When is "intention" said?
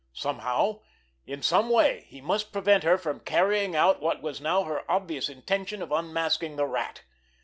5.29-5.79